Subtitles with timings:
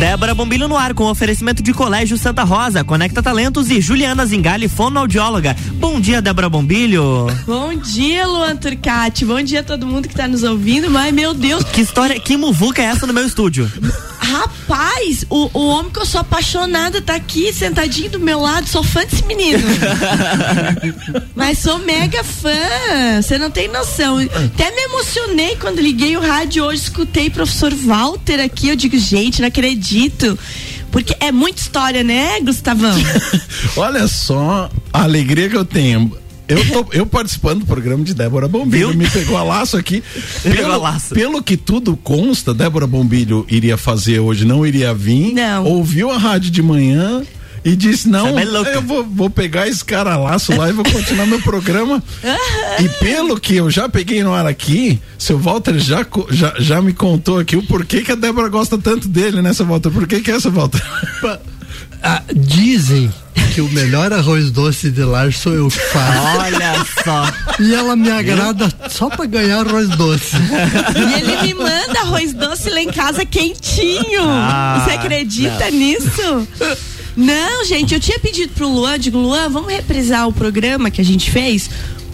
[0.00, 4.66] Débora Bombilho no ar com oferecimento de Colégio Santa Rosa, Conecta Talentos e Juliana Zingali,
[4.66, 5.54] fonoaudióloga.
[5.74, 7.26] Bom dia, Débora Bombilho.
[7.46, 9.26] Bom dia, Luan Turcati.
[9.26, 10.90] Bom dia a todo mundo que está nos ouvindo.
[10.90, 11.62] Mas, meu Deus.
[11.64, 13.70] Que história, que muvuca é essa no meu estúdio?
[14.20, 18.68] Rapaz, o, o homem que eu sou apaixonada tá aqui sentadinho do meu lado.
[18.68, 19.62] Sou fã desse menino.
[21.34, 22.52] mas sou mega fã.
[23.20, 24.18] Você não tem noção.
[24.18, 28.68] Até me emocionei quando liguei o rádio hoje, escutei o professor Walter aqui.
[28.68, 30.38] Eu digo, gente, não acredito.
[30.92, 32.94] Porque é muita história, né, Gustavão?
[33.76, 36.14] Olha só a alegria que eu tenho.
[36.50, 40.02] Eu, tô, eu participando do programa de Débora Bombilho, me pegou a laço aqui.
[40.42, 41.14] Pelo, laço.
[41.14, 45.32] pelo que tudo consta, Débora Bombilho iria fazer hoje, não iria vir.
[45.32, 45.64] Não.
[45.64, 47.22] Ouviu a rádio de manhã,
[47.64, 51.26] e disse: Não, é eu vou, vou pegar esse cara laço lá e vou continuar
[51.26, 52.02] meu programa.
[52.82, 56.92] e pelo que eu já peguei no ar aqui, seu Walter já, já, já me
[56.92, 59.90] contou aqui o porquê que a Débora gosta tanto dele, né, seu Walter?
[59.90, 60.82] Por que, que é essa, Walter?
[62.02, 63.12] Ah, dizem
[63.54, 66.38] que o melhor arroz doce de lar sou eu que faço.
[66.38, 67.32] Olha só.
[67.62, 70.36] E ela me agrada só pra ganhar arroz doce.
[70.36, 74.22] E ele me manda arroz doce lá em casa quentinho.
[74.22, 75.78] Ah, Você acredita não.
[75.78, 76.48] nisso?
[77.16, 81.04] Não, gente, eu tinha pedido pro Luan, digo, Luan, vamos reprisar o programa que a
[81.04, 81.68] gente fez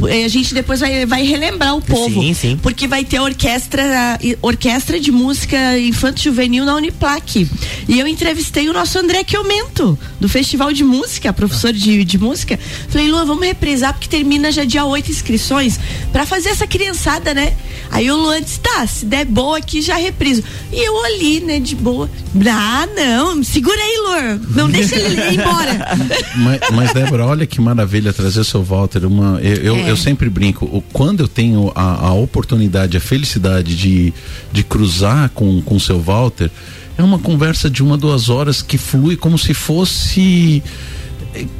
[0.05, 2.21] a gente depois vai, vai relembrar o povo.
[2.21, 2.59] Sim, sim.
[2.63, 7.49] Porque vai ter orquestra, orquestra de música infanto juvenil na Uniplac.
[7.89, 12.59] E eu entrevistei o nosso André Quiomento, do Festival de Música, professor de, de música.
[12.89, 15.79] Falei, Luan, vamos reprisar, porque termina já dia oito inscrições,
[16.13, 17.55] para fazer essa criançada, né?
[17.91, 20.43] Aí o Luan disse, tá, se der boa aqui, já repriso.
[20.73, 22.11] E eu ali, né, de boa.
[22.49, 24.41] Ah, não, segura aí, Luan.
[24.55, 25.97] Não deixa ele ir embora.
[26.37, 29.07] mas, mas, Débora, olha que maravilha trazer o seu Walter.
[29.07, 29.86] Uma, eu, eu, é.
[29.87, 34.13] Eu sempre brinco, o, quando eu tenho a, a, oportunidade, a felicidade de,
[34.53, 36.51] de cruzar com o seu Walter,
[36.99, 40.63] é uma conversa de uma, duas horas que flui como se fosse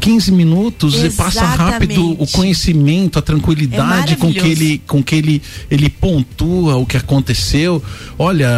[0.01, 1.15] 15 minutos Exatamente.
[1.15, 5.89] e passa rápido o conhecimento, a tranquilidade é com que ele com que ele ele
[5.89, 7.83] pontua o que aconteceu.
[8.19, 8.49] Olha,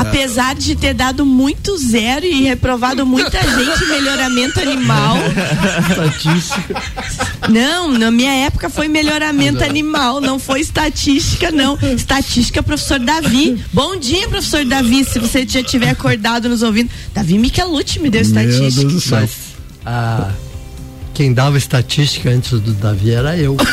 [0.00, 5.16] apesar de ter dado muito zero e reprovado muita gente melhoramento animal.
[5.90, 6.82] Estatística.
[7.48, 11.78] Não, na minha época foi melhoramento animal, não foi estatística não.
[11.96, 13.62] Estatística professor Davi.
[13.72, 16.90] Bom dia, professor Davi, se você já tiver acordado nos ouvindo.
[17.14, 18.62] Davi Michelucci me deu estatística.
[18.62, 19.20] Meu Deus do céu.
[19.20, 19.30] Mas,
[19.84, 20.30] ah,
[21.20, 23.54] quem dava estatística antes do Davi era eu.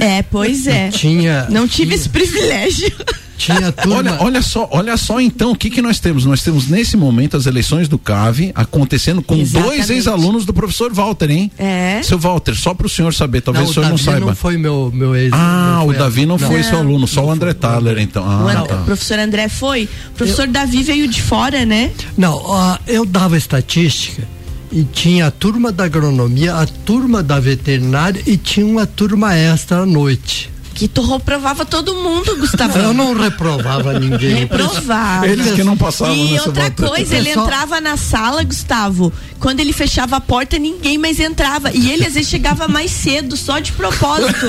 [0.00, 0.88] É, pois é.
[0.88, 1.46] Tinha.
[1.50, 2.90] Não tive tinha, esse privilégio.
[3.36, 3.98] Tinha turma.
[3.98, 6.24] Olha, olha só, olha só então, o que que nós temos?
[6.24, 9.76] Nós temos nesse momento as eleições do CAV acontecendo com Exatamente.
[9.76, 11.52] dois ex-alunos do professor Walter, hein?
[11.56, 12.00] É.
[12.02, 14.26] Seu Walter, só para o senhor saber, talvez não, o senhor Davi não saiba.
[14.26, 15.30] não foi meu meu ex.
[15.32, 18.24] Ah, o Davi não, não foi seu aluno, só o André Thaler, então.
[18.26, 18.74] Ah, o, tá.
[18.74, 19.84] o professor André foi.
[20.08, 21.92] O professor eu, Davi veio de fora, né?
[22.16, 24.26] Não, uh, eu dava estatística
[24.70, 29.78] e tinha a turma da agronomia, a turma da veterinária e tinha uma turma extra
[29.78, 30.50] à noite.
[30.78, 32.78] Que tu reprovava todo mundo, Gustavo.
[32.78, 34.36] Eu não reprovava ninguém.
[34.36, 35.26] Reprovava.
[35.26, 36.86] Eles que não passavam E outra volta.
[36.86, 41.72] coisa, ele entrava na sala, Gustavo, quando ele fechava a porta, ninguém mais entrava.
[41.72, 44.46] E ele às vezes chegava mais cedo, só de propósito.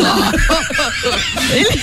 [1.51, 1.81] ele...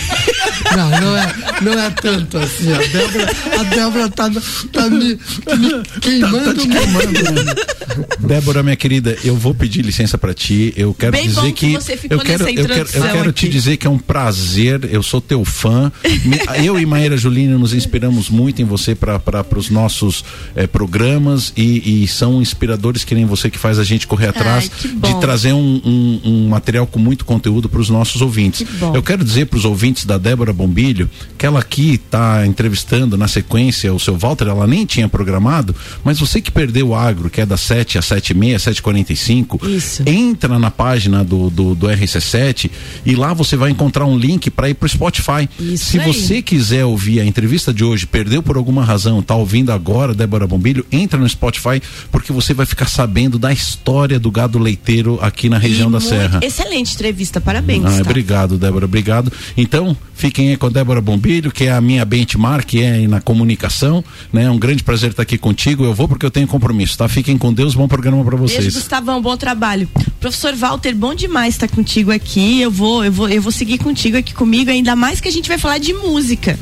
[0.76, 2.72] Não, não é, não é tanto assim.
[2.72, 4.30] A Débora, a Débora tá,
[4.72, 5.18] tá me,
[5.58, 6.38] me queimando.
[6.38, 8.16] Tá, tá te queimando.
[8.20, 10.72] Débora, minha querida, eu vou pedir licença para ti.
[10.76, 13.88] Eu quero Bem dizer que, que eu quero, eu quero, eu quero te dizer que
[13.88, 15.90] é um prazer prazer, eu sou teu fã.
[16.62, 20.22] eu e Maíra Julina nos inspiramos muito em você para os nossos
[20.54, 24.70] eh, programas e, e, são inspiradores que nem você que faz a gente correr atrás
[24.84, 28.66] Ai, de trazer um, um, um, material com muito conteúdo para os nossos ouvintes.
[28.94, 31.08] Eu quero dizer para os ouvintes da Débora Bombilho
[31.38, 35.74] que ela aqui está entrevistando na sequência o seu Walter, ela nem tinha programado,
[36.04, 38.82] mas você que perdeu o agro, que é das 7 às 7 e meia, 7
[38.82, 39.60] 45
[40.06, 42.70] entra na página do, do, do RC7
[43.04, 45.48] e lá você vai encontrar um link link para ir pro Spotify.
[45.58, 46.12] Isso Se aí.
[46.12, 50.46] você quiser ouvir a entrevista de hoje, perdeu por alguma razão, tá ouvindo agora Débora
[50.46, 51.80] Bombilho, entra no Spotify
[52.10, 56.00] porque você vai ficar sabendo da história do gado leiteiro aqui na região e da
[56.00, 56.40] Serra.
[56.42, 57.84] Excelente entrevista, parabéns.
[57.84, 59.32] Ah, obrigado, Débora, obrigado.
[59.56, 64.04] Então, fiquem aí com a Débora Bombilho, que é a minha benchmark, é na comunicação,
[64.32, 64.44] né?
[64.44, 65.84] É um grande prazer estar aqui contigo.
[65.84, 67.08] Eu vou porque eu tenho compromisso, tá?
[67.08, 68.64] Fiquem com Deus, bom programa para vocês.
[68.64, 69.88] Beijo, Gustavão, bom trabalho.
[70.26, 72.60] Professor Walter, bom demais estar contigo aqui.
[72.60, 75.48] Eu vou, eu vou, eu vou seguir contigo aqui comigo, ainda mais que a gente
[75.48, 76.58] vai falar de música,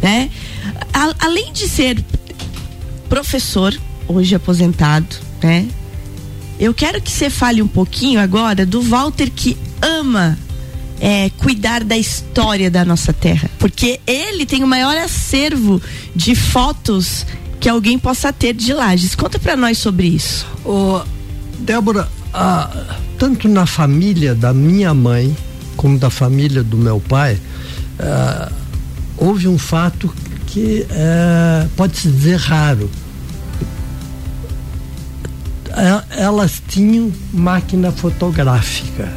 [0.00, 0.30] né?
[0.94, 1.98] A, além de ser
[3.08, 3.76] professor,
[4.06, 5.66] hoje aposentado, né?
[6.60, 10.38] Eu quero que você fale um pouquinho agora do Walter que ama
[11.00, 15.82] é, cuidar da história da nossa terra, porque ele tem o maior acervo
[16.14, 17.26] de fotos
[17.58, 19.16] que alguém possa ter de Lages.
[19.16, 20.46] Conta para nós sobre isso.
[20.64, 21.00] Oh,
[21.58, 22.70] Débora, ah,
[23.18, 25.36] tanto na família da minha mãe
[25.76, 27.38] como da família do meu pai,
[28.00, 28.50] ah,
[29.16, 30.12] houve um fato
[30.46, 32.90] que eh, pode-se dizer raro.
[35.70, 39.08] Eh, elas tinham máquina fotográfica.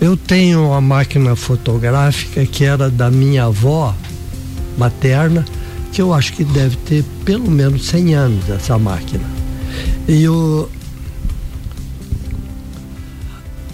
[0.00, 3.94] Eu tenho uma máquina fotográfica que era da minha avó
[4.78, 5.44] materna,
[5.92, 9.24] que eu acho que deve ter pelo menos 100 anos essa máquina.
[10.08, 10.68] E o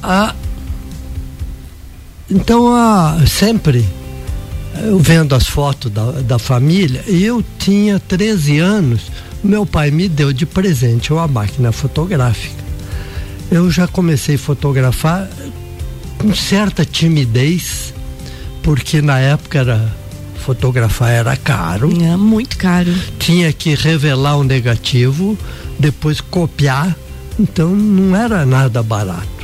[0.07, 0.35] a
[2.31, 3.85] então a, sempre
[4.83, 9.11] eu vendo as fotos da, da família, eu tinha 13 anos,
[9.43, 12.65] meu pai me deu de presente uma máquina fotográfica.
[13.51, 15.29] Eu já comecei a fotografar
[16.19, 17.95] com certa timidez,
[18.63, 19.95] porque na época era
[20.45, 21.91] fotografar era caro.
[22.03, 22.93] É muito caro.
[23.19, 25.39] Tinha que revelar o um negativo,
[25.79, 26.97] depois copiar,
[27.39, 29.36] então não era nada barato.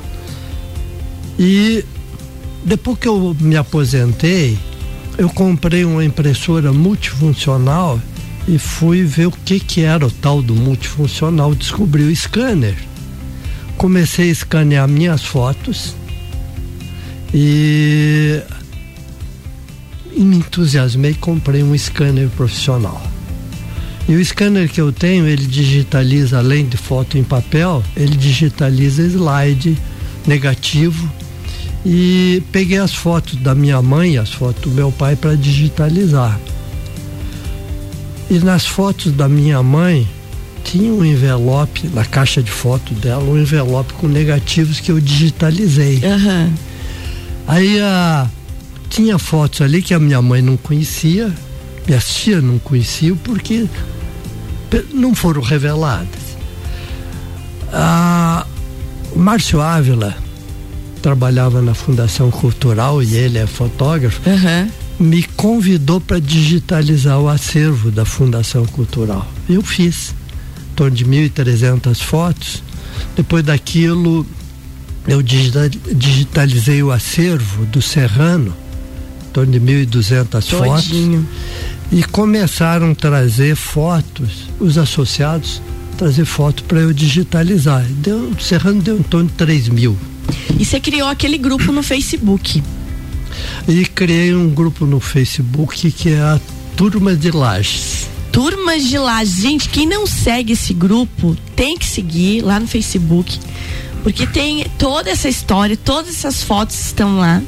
[1.39, 1.85] E
[2.65, 4.59] depois que eu me aposentei,
[5.19, 8.01] eu comprei uma impressora multifuncional
[8.47, 12.77] e fui ver o que que era o tal do multifuncional, descobri o scanner.
[13.77, 15.95] Comecei a escanear minhas fotos
[17.33, 18.41] e
[20.15, 23.01] e me entusiasmei, comprei um scanner profissional.
[24.09, 29.03] E o scanner que eu tenho, ele digitaliza além de foto em papel, ele digitaliza
[29.03, 29.79] slide
[30.27, 31.11] negativo
[31.85, 36.39] e peguei as fotos da minha mãe, as fotos do meu pai para digitalizar.
[38.31, 40.09] E nas fotos da minha mãe
[40.65, 45.97] tinha um envelope na caixa de foto dela, um envelope com negativos que eu digitalizei.
[45.97, 46.53] Uhum.
[47.47, 48.29] Aí a
[48.89, 51.33] tinha fotos ali que a minha mãe não conhecia,
[51.87, 53.67] minha tia não conhecia, porque
[54.93, 56.37] não foram reveladas.
[57.73, 58.47] Ah,
[59.15, 60.22] o Márcio Ávila
[61.03, 64.21] trabalhava na Fundação Cultural e ele é fotógrafo.
[64.29, 64.71] Uhum.
[65.01, 69.27] Me convidou para digitalizar o acervo da Fundação Cultural.
[69.49, 70.15] Eu fiz,
[70.71, 72.63] em torno de 1.300 fotos.
[73.17, 74.25] Depois daquilo,
[75.09, 78.55] eu digitalizei o acervo do Serrano,
[79.33, 80.93] torno de 1.200 fotos.
[81.91, 85.61] E começaram a trazer fotos, os associados,
[85.99, 87.85] trazer foto para eu digitalizar.
[87.99, 89.97] Deu, Serrano deu em torno de 3 mil.
[90.59, 92.63] E você criou aquele grupo no Facebook?
[93.69, 96.41] E criei um grupo no Facebook que é a
[96.77, 98.09] Turma de Lages.
[98.31, 99.41] Turmas de Lages.
[99.41, 103.39] Gente, quem não segue esse grupo tem que seguir lá no Facebook.
[104.03, 107.41] Porque tem toda essa história, todas essas fotos estão lá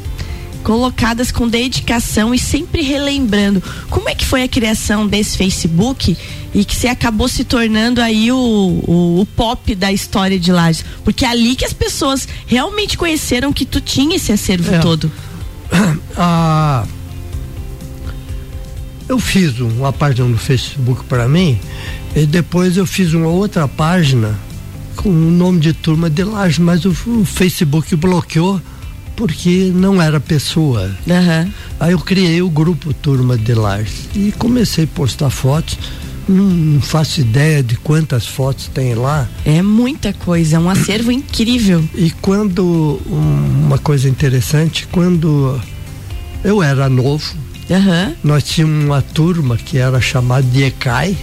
[0.64, 6.16] colocadas com dedicação e sempre relembrando como é que foi a criação desse Facebook
[6.55, 10.84] e que você acabou se tornando aí o, o, o, pop da história de Lages.
[11.05, 14.78] Porque é ali que as pessoas realmente conheceram que tu tinha esse acervo é.
[14.81, 15.12] todo.
[16.16, 16.87] Ah,
[19.08, 21.58] eu fiz uma página no Facebook para mim
[22.14, 24.38] e depois eu fiz uma outra página
[24.94, 28.60] com o nome de turma de Lages, mas o, o Facebook bloqueou
[29.16, 30.90] porque não era pessoa.
[31.06, 31.50] Uhum.
[31.81, 35.78] Aí eu criei o grupo Turma de Lars e comecei a postar fotos.
[36.26, 39.28] Não, faço ideia de quantas fotos tem lá.
[39.44, 41.84] É muita coisa, é um acervo incrível.
[41.94, 45.60] E quando uma coisa interessante, quando
[46.43, 47.34] eu era novo,
[47.69, 48.15] uhum.
[48.24, 51.17] nós tínhamos uma turma que era chamada de ECAI.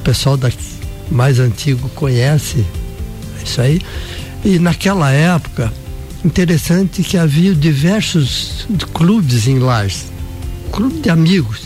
[0.00, 0.64] O pessoal daqui
[1.10, 2.64] mais antigo conhece
[3.44, 3.80] isso aí.
[4.42, 5.72] E naquela época
[6.24, 10.06] interessante que havia diversos clubes em Lages,
[10.72, 11.62] clube de amigos,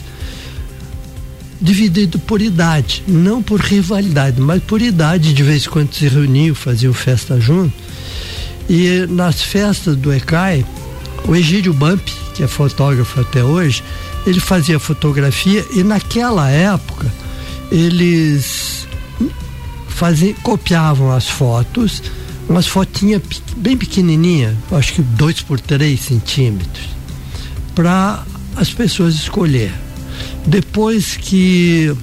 [1.61, 5.33] dividido por idade, não por rivalidade, mas por idade.
[5.33, 7.73] De vez em quando se reuniam, faziam festa junto.
[8.69, 10.65] E nas festas do ECAI,
[11.27, 13.83] o Egídio Bump, que é fotógrafo até hoje,
[14.27, 17.07] ele fazia fotografia e naquela época
[17.71, 18.87] eles
[19.89, 22.03] faziam, copiavam as fotos
[22.49, 23.23] umas fotinhas
[23.57, 26.87] bem pequenininha, acho que 2 por 3 centímetros,
[27.75, 28.25] para
[28.57, 29.73] as pessoas escolher.
[30.47, 31.95] Depois que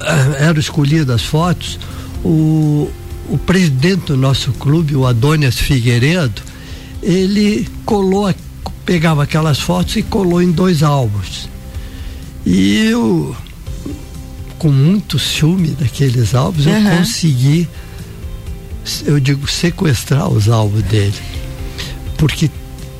[0.00, 1.78] ah, eram escolhidas as fotos,
[2.24, 2.90] o,
[3.28, 6.42] o presidente do nosso clube, o Adonias Figueiredo,
[7.02, 8.32] ele colou,
[8.84, 11.48] pegava aquelas fotos e colou em dois álbuns.
[12.44, 13.36] E eu,
[14.58, 16.72] com muito ciúme daqueles álbuns, uhum.
[16.72, 17.68] eu consegui
[19.04, 21.14] eu digo sequestrar os alvos dele.
[22.16, 22.50] Porque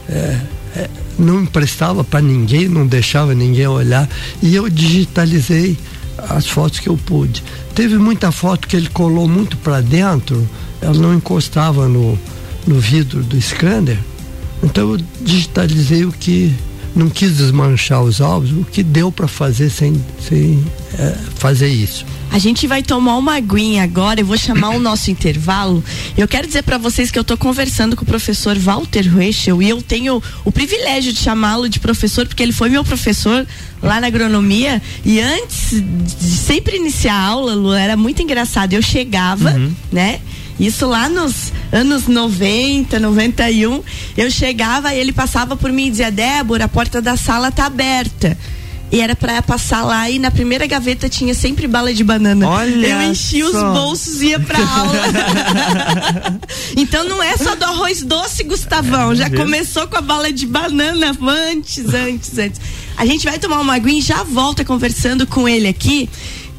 [0.09, 0.41] é,
[0.77, 4.09] é, não emprestava para ninguém, não deixava ninguém olhar.
[4.43, 5.77] E eu digitalizei
[6.19, 7.43] as fotos que eu pude.
[7.75, 10.49] Teve muita foto que ele colou muito para dentro,
[10.81, 12.19] ela não encostava no,
[12.67, 13.99] no vidro do scanner.
[14.62, 16.55] Então eu digitalizei o que
[16.95, 20.62] não quis desmanchar os álbuns, o que deu para fazer sem, sem
[20.99, 22.05] é, fazer isso.
[22.33, 25.85] A gente vai tomar uma aguinha agora, eu vou chamar o nosso intervalo.
[26.17, 29.69] Eu quero dizer para vocês que eu estou conversando com o professor Walter Ruechel e
[29.69, 33.47] eu tenho o privilégio de chamá-lo de professor porque ele foi meu professor
[33.83, 38.73] lá na agronomia e antes de sempre iniciar a aula, Lu, era muito engraçado.
[38.73, 39.71] Eu chegava, uhum.
[39.93, 40.19] né?
[40.59, 43.83] Isso lá nos anos 90, 91,
[44.17, 47.67] eu chegava e ele passava por mim e dizia: "Débora, a porta da sala tá
[47.67, 48.39] aberta".
[48.92, 52.46] E era para passar lá e na primeira gaveta tinha sempre bala de banana.
[52.46, 55.02] Olha eu enchia os bolsos e ia pra aula.
[56.76, 59.14] então não é só do arroz doce, Gustavão.
[59.14, 62.61] Já começou com a bala de banana antes, antes, antes.
[62.94, 66.06] A gente vai tomar uma aguinha e já volta conversando com ele aqui,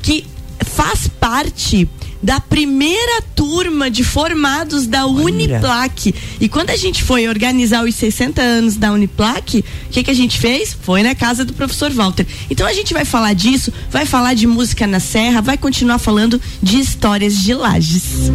[0.02, 0.26] que
[0.66, 1.88] faz parte
[2.24, 5.04] da primeira turma de formados da.
[5.06, 6.16] Uniplac.
[6.40, 10.14] E quando a gente foi organizar os 60 anos da Uniplac, o que, que a
[10.14, 10.76] gente fez?
[10.82, 12.26] Foi na casa do professor Walter.
[12.50, 16.42] Então a gente vai falar disso, vai falar de música na Serra, vai continuar falando
[16.62, 18.32] de histórias de lages.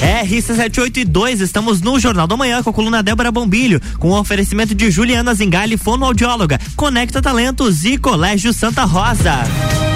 [0.00, 4.90] RC782, estamos no Jornal da Manhã com a coluna Débora Bombilho, com o oferecimento de
[4.90, 9.95] Juliana Zingali, fonoaudióloga, Conecta Talentos e Colégio Santa Rosa.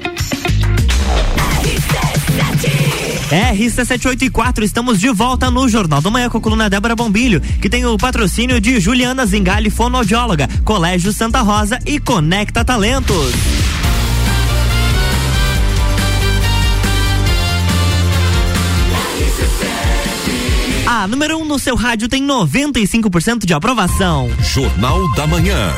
[3.31, 7.85] RC784, estamos de volta no Jornal do Manhã com a coluna Débora Bombilho, que tem
[7.85, 13.31] o patrocínio de Juliana Zingali, fonoaudióloga, Colégio Santa Rosa e Conecta Talentos.
[20.85, 24.29] A número 1 um no seu rádio tem 95% de aprovação.
[24.41, 25.71] Jornal da Manhã.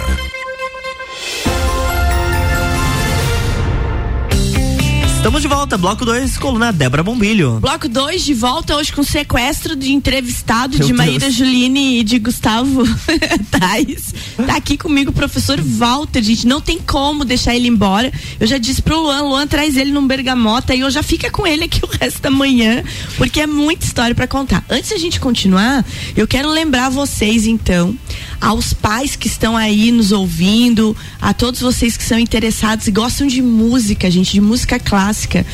[5.24, 7.58] Estamos de volta, bloco 2, coluna Débora Bombilho.
[7.62, 12.20] Bloco 2 de volta hoje com sequestro de entrevistado Meu de Maíra Juline e de
[12.20, 12.84] Gustavo
[13.50, 14.14] Tais.
[14.46, 16.46] Tá aqui comigo o professor Walter, gente.
[16.46, 18.12] Não tem como deixar ele embora.
[18.38, 21.48] Eu já disse pro Luan, Luan traz ele num bergamota e eu já fica com
[21.48, 22.84] ele aqui o resto da manhã,
[23.16, 24.62] porque é muita história para contar.
[24.70, 25.86] Antes da gente continuar,
[26.18, 27.98] eu quero lembrar vocês então,
[28.42, 33.26] aos pais que estão aí nos ouvindo, a todos vocês que são interessados e gostam
[33.26, 35.46] de música, gente, de música clássica clássica.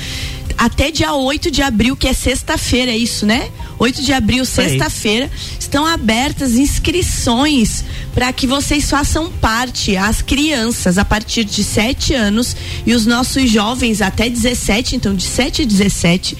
[0.58, 3.50] Até dia 8 de abril, que é sexta-feira, é isso, né?
[3.78, 11.06] 8 de abril, sexta-feira, estão abertas inscrições para que vocês façam parte, as crianças a
[11.06, 16.38] partir de 7 anos e os nossos jovens até 17, então de 7 a 17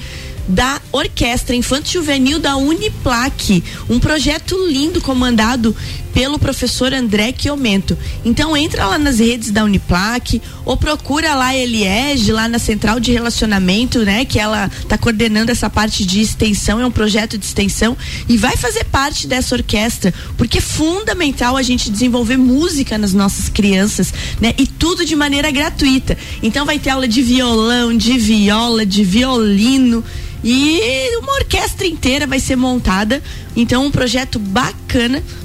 [0.50, 5.76] da Orquestra Infanto Juvenil da Uniplac, um projeto lindo comandado
[6.20, 7.98] pelo professor André Chiomento.
[8.26, 13.00] Então entra lá nas redes da Uniplac ou procura lá a Eliege, lá na Central
[13.00, 14.26] de Relacionamento, né?
[14.26, 17.96] Que ela está coordenando essa parte de extensão, é um projeto de extensão
[18.28, 23.48] e vai fazer parte dessa orquestra, porque é fundamental a gente desenvolver música nas nossas
[23.48, 24.54] crianças, né?
[24.58, 26.18] E tudo de maneira gratuita.
[26.44, 30.04] Então vai ter aula de violão, de viola, de violino
[30.44, 33.22] e uma orquestra inteira vai ser montada.
[33.56, 34.80] Então, um projeto bacana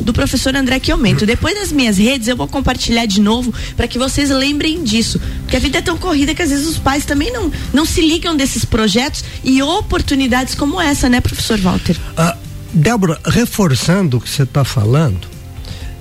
[0.00, 1.26] do professor André Chiomento.
[1.26, 5.20] Depois das minhas redes, eu vou compartilhar de novo para que vocês lembrem disso.
[5.42, 8.00] Porque a vida é tão corrida que às vezes os pais também não, não se
[8.00, 11.96] ligam desses projetos e oportunidades como essa, né, professor Walter?
[12.16, 12.36] Ah,
[12.72, 15.28] Débora, reforçando o que você está falando,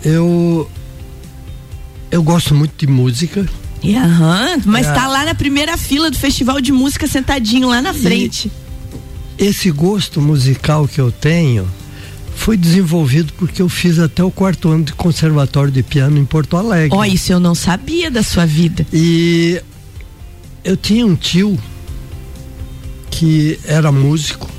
[0.04, 0.70] eu,
[2.10, 3.48] eu gosto muito de música.
[3.82, 5.08] E, aham, mas está é.
[5.08, 8.52] lá na primeira fila do festival de música sentadinho lá na frente.
[9.38, 11.68] Esse gosto musical que eu tenho
[12.44, 16.58] foi desenvolvido porque eu fiz até o quarto ano de conservatório de piano em Porto
[16.58, 16.90] Alegre.
[16.92, 18.86] Ó, oh, isso eu não sabia da sua vida.
[18.92, 19.62] E
[20.62, 21.58] eu tinha um tio
[23.10, 24.50] que era músico,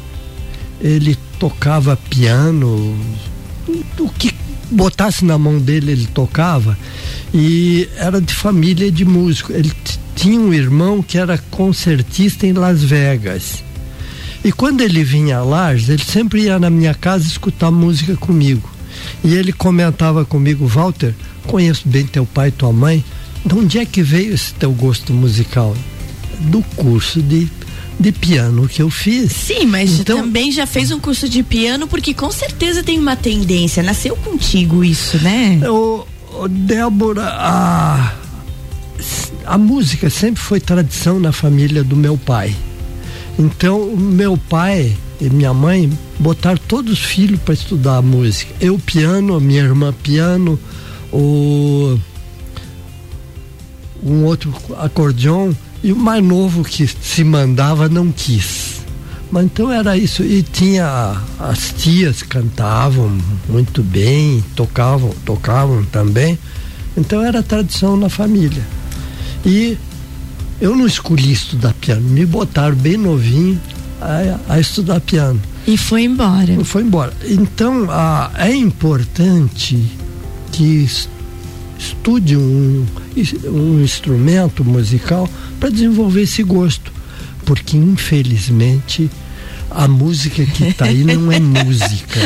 [0.81, 2.97] ele tocava piano,
[3.99, 4.35] o que
[4.71, 6.79] botasse na mão dele ele tocava
[7.35, 9.53] e era de família de músico.
[9.53, 9.71] Ele
[10.17, 13.63] tinha um irmão que era concertista em Las Vegas.
[14.45, 18.69] E quando ele vinha a Lages, ele sempre ia na minha casa escutar música comigo.
[19.25, 21.15] E ele comentava comigo, Walter,
[21.47, 23.03] conheço bem teu pai e tua mãe.
[23.45, 25.75] De onde é que veio esse teu gosto musical?
[26.41, 27.49] Do curso de,
[27.99, 29.33] de piano que eu fiz.
[29.33, 33.17] Sim, mas então, também já fez um curso de piano, porque com certeza tem uma
[33.17, 33.83] tendência.
[33.83, 35.59] Nasceu contigo isso, né?
[35.71, 36.07] O,
[36.39, 38.13] o Débora, a,
[39.47, 42.55] a música sempre foi tradição na família do meu pai.
[43.39, 48.55] Então, meu pai e minha mãe botaram todos os filhos para estudar música.
[48.61, 50.59] Eu piano, minha irmã piano,
[51.13, 51.99] o
[54.03, 58.83] um outro acordeon e o mais novo que se mandava não quis.
[59.31, 60.23] Mas então era isso.
[60.23, 66.39] E tinha as tias cantavam muito bem, tocavam, tocavam também.
[66.97, 68.63] Então era tradição na família.
[69.45, 69.77] E
[70.61, 73.61] eu não escolhi estudar piano, me botaram bem novinho
[74.01, 75.41] a, a estudar piano.
[75.67, 76.65] E foi embora.
[76.65, 77.13] Foi embora.
[77.25, 79.83] Então, a, é importante
[80.53, 80.87] que
[81.79, 82.87] estude um,
[83.47, 85.29] um instrumento musical
[85.59, 86.93] para desenvolver esse gosto.
[87.47, 89.11] Porque, infelizmente,
[89.71, 92.21] a música que está aí não é música.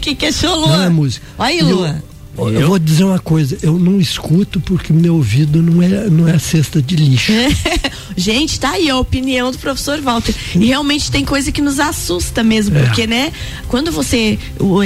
[0.00, 0.76] que que achou, Lua?
[0.78, 1.26] Não é música.
[1.38, 2.02] Olha aí, Lua.
[2.38, 2.60] Eu?
[2.60, 6.38] eu vou dizer uma coisa, eu não escuto porque meu ouvido não é, não é
[6.38, 7.32] cesta de lixo.
[8.16, 10.34] Gente, tá aí a opinião do professor Walter.
[10.54, 12.84] E realmente tem coisa que nos assusta mesmo, é.
[12.84, 13.32] porque, né,
[13.68, 14.38] quando você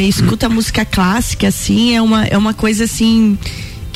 [0.07, 3.39] escuta música clássica, assim, é uma, é uma coisa assim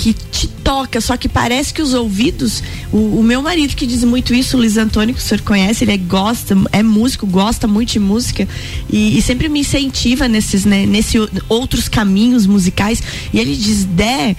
[0.06, 2.62] que te toca, só que parece que os ouvidos.
[2.92, 5.82] O, o, meu marido que diz muito isso, o Luiz Antônio, que o senhor conhece,
[5.82, 8.46] ele é, gosta, é músico, gosta muito de música
[8.88, 13.02] e, e sempre me incentiva nesses, né, nesse outros caminhos musicais.
[13.32, 14.36] E ele diz, Dé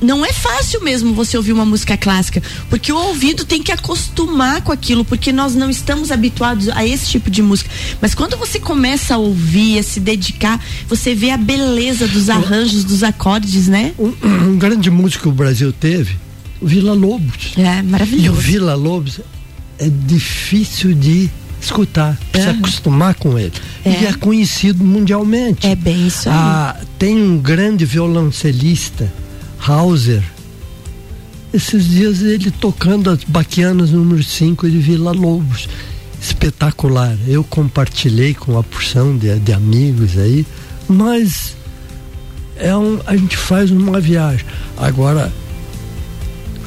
[0.00, 4.62] não é fácil mesmo você ouvir uma música clássica, porque o ouvido tem que acostumar
[4.62, 7.70] com aquilo, porque nós não estamos habituados a esse tipo de música.
[8.00, 12.84] Mas quando você começa a ouvir, a se dedicar, você vê a beleza dos arranjos,
[12.84, 13.92] dos acordes, né?
[13.98, 14.12] Um,
[14.50, 16.16] um grande músico que o Brasil teve,
[16.60, 17.54] o Vila Lobos.
[17.56, 18.26] É, maravilhoso.
[18.26, 19.20] E o Vila Lobos
[19.78, 22.40] é difícil de escutar, é.
[22.40, 23.52] se acostumar com ele.
[23.84, 24.02] É.
[24.02, 25.66] E é conhecido mundialmente.
[25.66, 26.34] É bem isso aí.
[26.36, 29.12] Ah, tem um grande violoncelista
[29.66, 30.22] Hauser.
[31.52, 35.68] Esses dias ele tocando as baquianas número 5 de Vila Lobos.
[36.20, 37.16] Espetacular.
[37.26, 40.46] Eu compartilhei com uma porção de, de amigos aí,
[40.88, 41.56] mas
[42.56, 44.46] é um, a gente faz uma viagem.
[44.76, 45.32] Agora,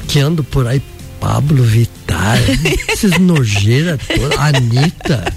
[0.06, 0.82] que ando por aí,
[1.20, 2.38] Pablo Vittar,
[2.88, 5.32] esses nojeira toda, Anitta.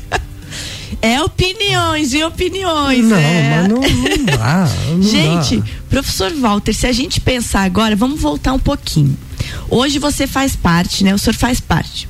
[1.04, 3.04] É opiniões e opiniões.
[3.04, 3.58] Não, é.
[3.58, 4.70] mas não, não dá.
[4.88, 5.66] Não gente, dá.
[5.90, 9.18] professor Walter, se a gente pensar agora, vamos voltar um pouquinho.
[9.70, 11.14] Hoje você faz parte, né?
[11.14, 12.08] O senhor faz parte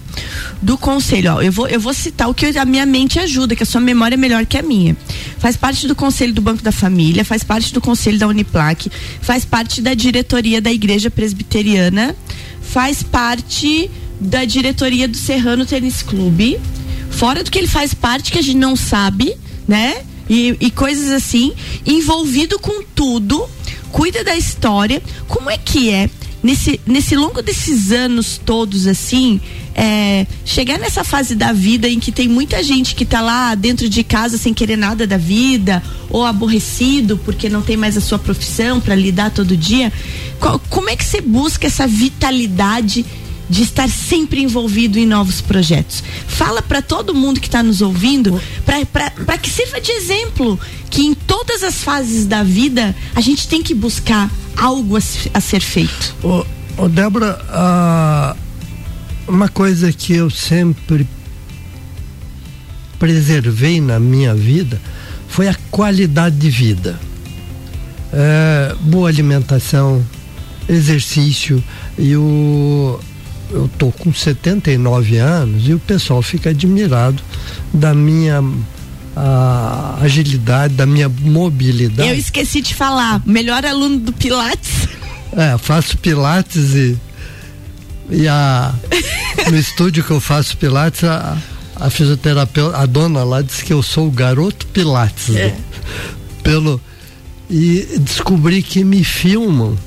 [0.62, 1.34] do conselho.
[1.34, 3.82] Ó, eu, vou, eu vou citar o que a minha mente ajuda, que a sua
[3.82, 4.96] memória é melhor que a minha.
[5.40, 9.44] Faz parte do conselho do Banco da Família, faz parte do conselho da Uniplac, faz
[9.44, 12.16] parte da diretoria da Igreja Presbiteriana,
[12.62, 13.90] faz parte
[14.22, 16.60] da diretoria do Serrano Tênis Clube
[17.14, 19.36] fora do que ele faz parte que a gente não sabe,
[19.68, 20.04] né?
[20.30, 21.54] E, e coisas assim,
[21.86, 23.48] envolvido com tudo,
[23.92, 25.02] cuida da história.
[25.28, 26.10] Como é que é
[26.44, 29.40] nesse, nesse longo desses anos todos, assim,
[29.74, 33.88] é, chegar nessa fase da vida em que tem muita gente que está lá dentro
[33.88, 38.20] de casa sem querer nada da vida, ou aborrecido porque não tem mais a sua
[38.20, 39.92] profissão para lidar todo dia,
[40.40, 43.06] qual, como é que você busca essa vitalidade?
[43.50, 46.04] De estar sempre envolvido em novos projetos.
[46.28, 51.14] Fala para todo mundo que está nos ouvindo, para que sirva de exemplo que em
[51.14, 55.02] todas as fases da vida a gente tem que buscar algo a,
[55.34, 56.16] a ser feito.
[56.24, 56.46] Ô,
[56.78, 57.40] ô Débora,
[59.28, 61.08] uma coisa que eu sempre
[62.98, 64.80] preservei na minha vida
[65.28, 67.00] foi a qualidade de vida.
[68.14, 70.06] É, boa alimentação,
[70.70, 71.64] exercício
[71.98, 73.00] e o
[73.54, 77.22] eu tô com 79 anos e o pessoal fica admirado
[77.74, 78.44] da minha
[79.16, 82.10] a agilidade, da minha mobilidade.
[82.10, 84.88] Eu esqueci de falar, melhor aluno do Pilates.
[85.32, 86.98] É, faço Pilates e
[88.10, 88.74] e a
[89.50, 91.38] no estúdio que eu faço Pilates, a,
[91.76, 95.30] a fisioterapeuta, a dona lá disse que eu sou o garoto Pilates.
[95.36, 95.48] É.
[95.48, 95.58] Né?
[96.42, 96.82] Pelo
[97.50, 99.78] e descobri que me filmam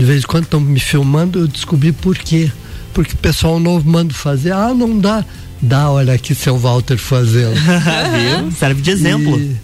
[0.00, 2.50] de vez em quando estão me filmando, eu descobri por quê.
[2.94, 5.22] Porque o pessoal novo manda fazer, ah, não dá.
[5.60, 7.52] Dá, olha aqui seu Walter fazendo.
[7.60, 8.50] Viu?
[8.52, 9.38] Serve de exemplo.
[9.38, 9.56] E,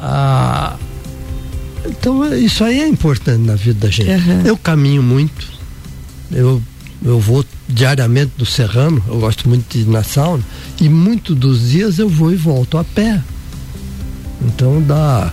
[0.00, 0.76] ah,
[1.86, 4.10] então isso aí é importante na vida da gente.
[4.10, 4.42] Uhum.
[4.44, 5.46] Eu caminho muito,
[6.32, 6.60] eu,
[7.04, 10.42] eu vou diariamente do Serrano, eu gosto muito de ir na sauna,
[10.80, 13.22] e muitos dos dias eu vou e volto a pé.
[14.42, 15.32] Então dá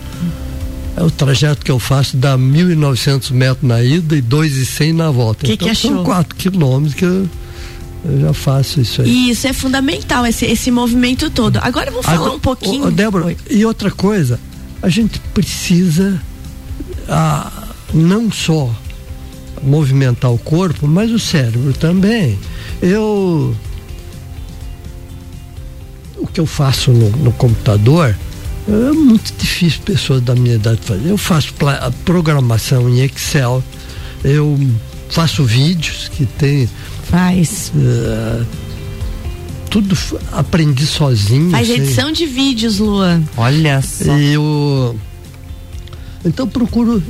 [1.02, 5.46] o trajeto que eu faço dá 1.900 metros na ida e 2.100 na volta.
[5.46, 7.28] Que então que são 4 quilômetros que eu,
[8.04, 9.08] eu, já faço isso aí.
[9.08, 11.58] E isso é fundamental, esse, esse movimento todo.
[11.58, 12.90] Agora vamos falar um pouquinho.
[12.90, 13.36] Débora, Oi.
[13.50, 14.40] e outra coisa,
[14.82, 16.20] a gente precisa
[17.08, 17.50] ah,
[17.92, 18.70] não só
[19.62, 22.38] movimentar o corpo, mas o cérebro também.
[22.80, 23.54] Eu.
[26.16, 28.16] O que eu faço no, no computador
[28.68, 31.08] é muito difícil pessoas da minha idade fazer.
[31.08, 31.54] Eu faço
[32.04, 33.62] programação em Excel,
[34.24, 34.58] eu
[35.08, 36.68] faço vídeos que tem.
[37.08, 37.72] Faz.
[37.74, 38.44] Uh,
[39.70, 39.96] tudo
[40.32, 41.50] aprendi sozinho.
[41.50, 41.76] Faz sei.
[41.76, 43.22] edição de vídeos, Luan.
[43.36, 44.16] Olha só.
[44.16, 44.98] Eu,
[46.24, 47.02] então procuro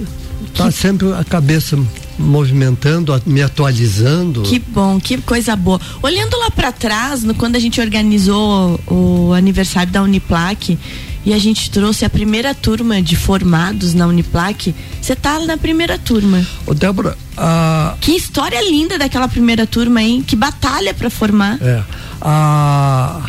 [0.48, 1.78] estar tá sempre a cabeça
[2.18, 4.42] movimentando, me atualizando.
[4.42, 5.80] Que bom, que coisa boa.
[6.02, 10.78] Olhando lá para trás, no, quando a gente organizou o aniversário da Uniplac,
[11.26, 14.72] e a gente trouxe a primeira turma de formados na Uniplac.
[15.02, 16.46] Você tá na primeira turma.
[16.64, 17.96] Ô, Débora, a...
[18.00, 20.22] Que história linda daquela primeira turma, hein?
[20.24, 21.58] Que batalha para formar.
[21.60, 21.82] É.
[22.20, 23.28] A,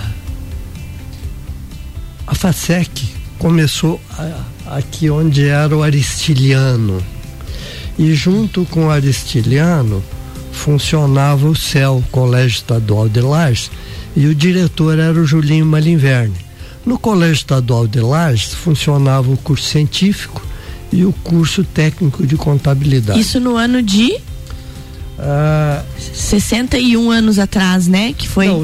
[2.28, 4.00] a FASEC começou
[4.68, 7.04] aqui onde era o Aristiliano.
[7.98, 10.04] E junto com o Aristiliano
[10.52, 13.72] funcionava o CEL, Colégio Estadual de Lages,
[14.16, 16.47] e o diretor era o Julinho Malinverne.
[16.88, 20.42] No Colégio Estadual de Lages funcionava o curso científico
[20.90, 23.20] e o curso técnico de contabilidade.
[23.20, 28.14] Isso no ano de uh, 61 anos atrás, né?
[28.14, 28.48] Que foi.
[28.48, 28.64] Não,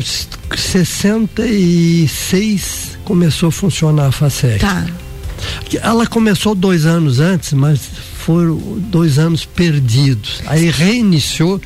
[0.55, 4.61] 66 começou a funcionar a FACEC.
[4.61, 4.87] Tá.
[5.81, 7.81] Ela começou dois anos antes, mas
[8.19, 8.55] foram
[8.89, 10.41] dois anos perdidos.
[10.45, 11.59] Aí reiniciou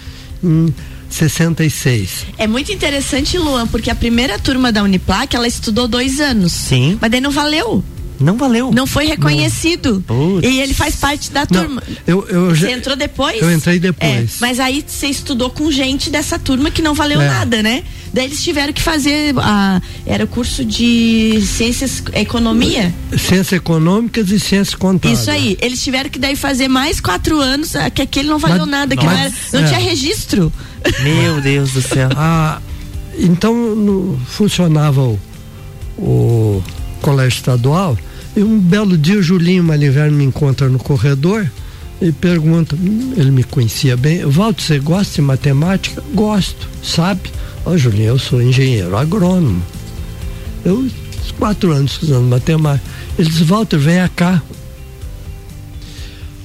[0.44, 0.74] em
[1.10, 2.26] 66.
[2.38, 6.52] É muito interessante, Luan, porque a primeira turma da Uniplac, ela estudou dois anos.
[6.52, 6.98] Sim.
[7.02, 7.84] Mas daí não valeu.
[8.20, 8.72] Não valeu.
[8.72, 10.04] Não foi reconhecido.
[10.08, 10.40] Não.
[10.42, 11.82] E ele faz parte da turma.
[11.88, 13.42] Não, eu, eu você já, entrou depois?
[13.42, 14.12] Eu entrei depois.
[14.12, 17.28] É, mas aí você estudou com gente dessa turma que não valeu é.
[17.28, 17.84] nada, né?
[18.14, 22.94] Daí eles tiveram que fazer a era curso de ciências economia.
[23.12, 25.20] Ciências econômicas e ciências contábeis.
[25.20, 25.58] Isso aí.
[25.62, 29.06] Eles tiveram que daí fazer mais quatro anos, que aquele não valeu mas, nada, que
[29.06, 29.68] mas, não, era, não é.
[29.68, 30.52] tinha registro.
[31.04, 32.10] Meu Deus do céu.
[32.16, 32.60] Ah,
[33.18, 35.20] então no, funcionava o,
[35.98, 36.64] o
[36.98, 37.98] colégio estadual
[38.36, 41.50] e um belo dia o Julinho Maliverno me encontra no corredor
[42.00, 42.78] e pergunta,
[43.16, 46.04] ele me conhecia bem, Walter, você gosta de matemática?
[46.14, 47.32] Gosto, sabe?
[47.66, 49.64] Ó, oh, Julinho, eu sou engenheiro agrônomo.
[50.64, 50.88] Eu,
[51.40, 52.88] quatro anos estudando matemática.
[53.18, 54.42] Ele disse, Walter, venha cá.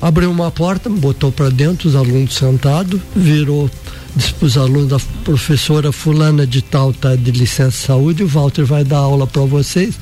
[0.01, 3.71] Abriu uma porta, botou para dentro os alunos sentados, virou
[4.15, 8.29] disse para os alunos, a professora fulana de tal está de licença de saúde, o
[8.29, 9.95] Walter vai dar aula para vocês.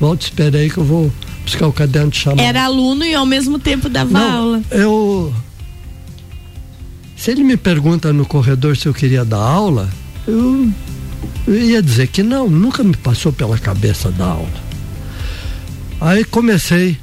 [0.00, 1.12] Walter, espera aí que eu vou
[1.44, 2.42] buscar o caderno de chamada.
[2.42, 4.62] Era aluno e ao mesmo tempo dava Não, aula.
[4.70, 5.32] Eu.
[7.16, 9.88] Se ele me pergunta no corredor se eu queria dar aula,
[10.26, 10.70] eu,
[11.46, 14.66] eu ia dizer que não, nunca me passou pela cabeça dar aula.
[16.00, 16.98] Aí comecei,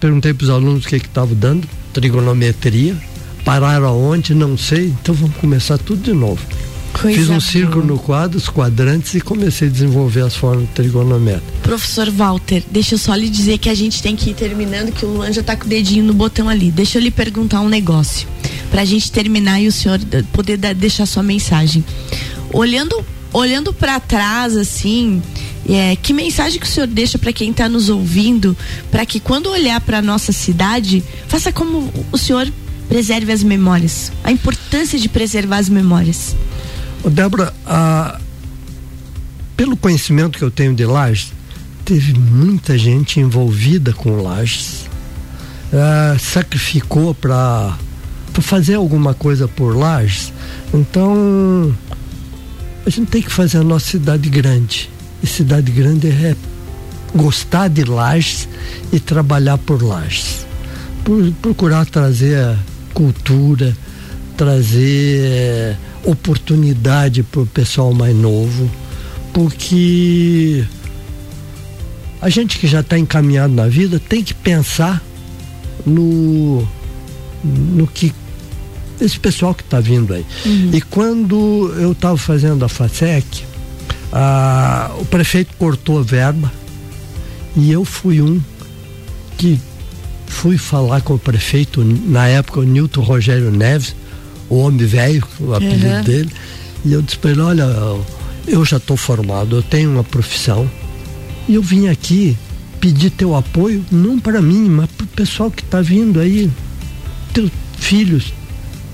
[0.00, 2.96] perguntei para os alunos o que estavam dando, trigonometria,
[3.44, 6.40] pararam aonde, não sei, então vamos começar tudo de novo.
[6.92, 11.60] Coisa Fiz um círculo no quadro, os quadrantes e comecei a desenvolver as formas trigonométricas.
[11.62, 15.04] Professor Walter, deixa eu só lhe dizer que a gente tem que ir terminando, que
[15.04, 16.70] o Luan já tá com o dedinho no botão ali.
[16.72, 18.26] Deixa eu lhe perguntar um negócio.
[18.70, 20.00] Pra gente terminar e o senhor
[20.32, 21.84] poder dar- deixar sua mensagem.
[22.52, 25.22] Olhando, olhando para trás, assim,
[25.68, 28.56] é, que mensagem que o senhor deixa para quem está nos ouvindo,
[28.90, 32.50] para que quando olhar para nossa cidade, faça como o senhor
[32.88, 34.10] preserve as memórias.
[34.24, 36.34] A importância de preservar as memórias.
[37.04, 37.52] Débora,
[39.56, 41.32] pelo conhecimento que eu tenho de Lages,
[41.84, 44.84] teve muita gente envolvida com Lages,
[45.72, 47.76] ah, sacrificou para
[48.40, 50.32] fazer alguma coisa por Lages.
[50.72, 51.74] Então,
[52.86, 54.90] a gente tem que fazer a nossa cidade grande.
[55.22, 56.36] E cidade grande é
[57.14, 58.48] gostar de Lages
[58.92, 60.46] e trabalhar por Lages.
[61.40, 62.56] Procurar trazer
[62.92, 63.76] cultura,
[64.36, 68.70] trazer eh, oportunidade para o pessoal mais novo,
[69.32, 70.64] porque
[72.20, 75.02] a gente que já está encaminhado na vida tem que pensar
[75.86, 76.66] no,
[77.44, 78.12] no que
[79.00, 80.26] esse pessoal que está vindo aí.
[80.72, 83.44] E quando eu estava fazendo a FASEC,
[84.12, 86.52] ah, o prefeito cortou a verba
[87.56, 88.40] e eu fui um
[89.36, 89.60] que
[90.26, 93.94] fui falar com o prefeito, na época o Nilton Rogério Neves,
[94.48, 96.02] o homem velho, o apelido Uhum.
[96.02, 96.30] dele,
[96.84, 97.64] e eu disse para ele, olha,
[98.46, 100.70] eu já estou formado, eu tenho uma profissão,
[101.48, 102.36] e eu vim aqui
[102.80, 106.50] pedir teu apoio, não para mim, mas para o pessoal que está vindo aí,
[107.32, 108.32] teus filhos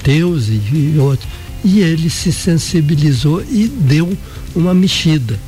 [0.05, 1.29] teus e, e outros.
[1.65, 4.17] E ele se sensibilizou e deu
[4.55, 5.41] uma mexida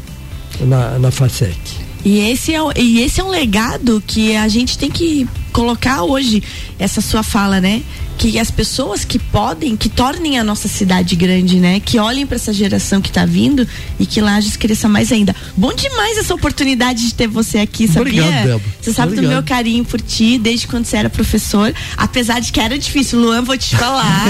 [0.61, 1.59] na, na FASEC.
[2.05, 6.43] E esse, é, e esse é um legado que a gente tem que colocar hoje,
[6.79, 7.81] essa sua fala, né?
[8.19, 11.81] Que as pessoas que podem, que tornem a nossa cidade grande, né?
[11.81, 13.67] Que olhem para essa geração que tá vindo
[13.99, 15.35] e que Lages cresça mais ainda.
[15.57, 18.23] Bom demais essa oportunidade de ter você aqui, sabia?
[18.23, 18.63] Obrigado, Débora.
[18.81, 19.33] Você sabe do Obrigado.
[19.33, 21.75] meu carinho por ti, desde quando você era professor.
[21.97, 24.25] Apesar de que era difícil, Luan, vou te falar.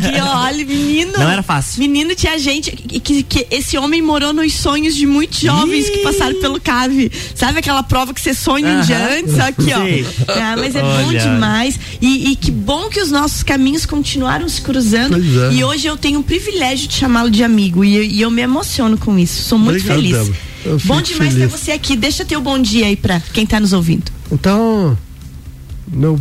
[0.00, 1.12] que olha, menino.
[1.12, 1.80] Não era fácil.
[1.80, 5.98] Menino tinha gente que, que, que esse homem morou nos sonhos de muitos jovens que
[5.98, 7.10] passaram pelo CAVE.
[7.34, 9.38] Sabe aquela prova que você sonha um dia antes?
[9.38, 10.32] Aqui, ó.
[10.32, 11.20] Ah, mas é bom Olha.
[11.20, 11.78] demais.
[12.00, 15.16] E, e que bom que os nossos caminhos continuaram se cruzando.
[15.16, 15.52] É.
[15.54, 17.84] E hoje eu tenho o privilégio de chamá-lo de amigo.
[17.84, 19.42] E, eu- e eu me emociono com isso.
[19.42, 20.12] Sou muito Obrigado, feliz.
[20.16, 20.36] Débora.
[20.64, 21.52] Eu Bom demais ter feliz.
[21.52, 21.96] você aqui.
[21.96, 24.10] Deixa teu bom dia aí pra quem tá nos ouvindo.
[24.30, 24.98] Então,
[25.90, 26.18] meu,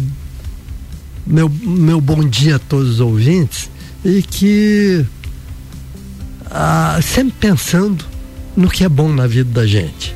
[1.26, 3.70] meu, meu bom dia a todos os ouvintes
[4.06, 5.06] e que
[6.50, 8.06] ah, sempre pensando
[8.56, 10.16] no que é bom na vida da gente.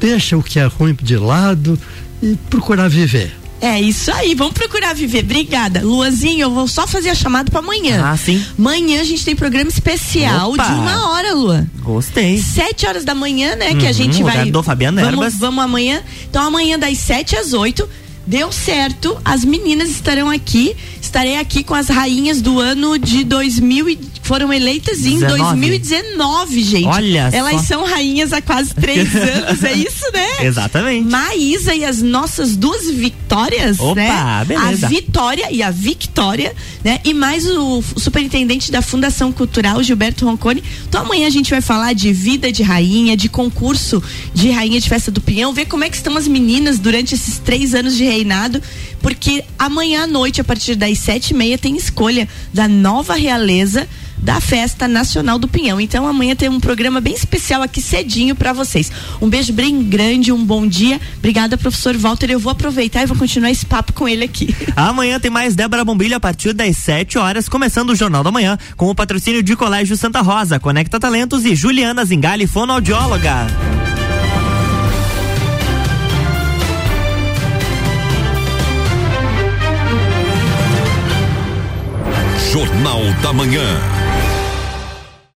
[0.00, 1.78] Deixa o que é ruim de lado
[2.22, 3.36] e procurar viver.
[3.60, 5.24] É isso aí, vamos procurar viver.
[5.24, 5.80] Obrigada.
[5.82, 8.00] Luanzinho, eu vou só fazer a chamada pra amanhã.
[8.04, 8.44] Ah, sim.
[8.58, 10.62] Amanhã a gente tem programa especial Opa.
[10.64, 11.66] de uma hora, Luan.
[11.80, 12.40] Gostei.
[12.40, 13.74] Sete horas da manhã, né?
[13.74, 14.48] que a Uhum, gente vai.
[14.50, 16.02] do Fabiano vamos, vamos amanhã.
[16.30, 17.88] Então amanhã das sete às oito.
[18.26, 20.76] Deu certo, as meninas estarão aqui.
[21.00, 25.38] Estarei aqui com as rainhas do ano de 2000 e foram eleitas em 19.
[25.38, 26.84] 2019, gente.
[26.86, 27.66] Olha Elas só.
[27.68, 30.28] são rainhas há quase três anos, é isso, né?
[30.44, 31.08] Exatamente.
[31.08, 32.90] Maísa e as nossas duas
[33.28, 34.44] vitórias, Opa, né?
[34.46, 34.86] beleza.
[34.86, 36.98] A Vitória e a Victória, né?
[37.04, 40.64] E mais o superintendente da Fundação Cultural, Gilberto Roncone.
[40.88, 44.88] Então amanhã a gente vai falar de vida de rainha, de concurso de rainha de
[44.88, 48.04] festa do Pinhão, ver como é que estão as meninas durante esses três anos de
[48.04, 48.62] reinado,
[49.02, 53.86] porque amanhã à noite, a partir das sete e meia, tem escolha da nova realeza
[54.22, 55.80] da Festa Nacional do Pinhão.
[55.80, 58.90] Então amanhã tem um programa bem especial aqui cedinho para vocês.
[59.20, 61.00] Um beijo bem grande, um bom dia.
[61.18, 62.30] Obrigada, professor Walter.
[62.30, 64.54] Eu vou aproveitar e vou continuar esse papo com ele aqui.
[64.76, 68.56] Amanhã tem mais Débora Bombilho a partir das 7 horas, começando o Jornal da Manhã,
[68.76, 73.46] com o patrocínio de Colégio Santa Rosa, Conecta Talentos e Juliana Zingali, fonoaudióloga.
[82.50, 84.17] Jornal da Manhã.